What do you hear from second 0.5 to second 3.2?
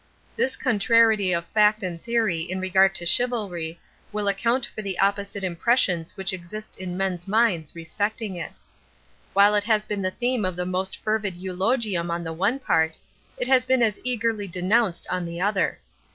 contrariety of fact and theory in regard to